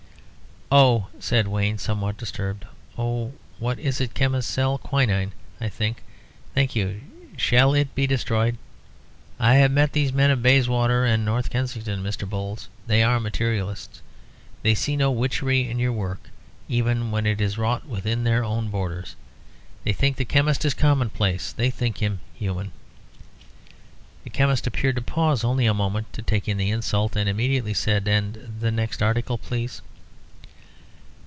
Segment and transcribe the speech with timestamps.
[0.73, 2.63] "Oh," said Wayne, somewhat disturbed
[2.97, 4.77] "oh, what is it chemists sell?
[4.77, 6.01] Quinine, I think.
[6.55, 7.01] Thank you.
[7.35, 8.57] Shall it be destroyed?
[9.37, 12.27] I have met these men of Bayswater and North Kensington Mr.
[12.27, 14.01] Bowles, they are materialists.
[14.63, 16.29] They see no witchery in your work,
[16.69, 19.17] even when it is wrought within their own borders.
[19.83, 21.51] They think the chemist is commonplace.
[21.51, 22.71] They think him human."
[24.23, 27.73] The chemist appeared to pause, only a moment, to take in the insult, and immediately
[27.73, 29.81] said "And the next article, please?"